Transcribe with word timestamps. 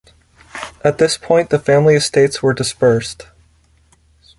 At 0.83 0.97
this 0.97 1.15
point 1.15 1.51
the 1.51 1.59
family 1.59 1.93
estates 1.93 2.41
were 2.41 2.55
dispersed. 2.55 3.27